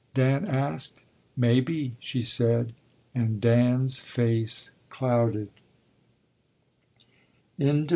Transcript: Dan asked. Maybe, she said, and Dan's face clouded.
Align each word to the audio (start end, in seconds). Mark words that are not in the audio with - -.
Dan 0.15 0.47
asked. 0.47 1.03
Maybe, 1.37 1.95
she 1.99 2.23
said, 2.23 2.73
and 3.13 3.39
Dan's 3.39 3.99
face 3.99 4.71
clouded. 4.89 5.49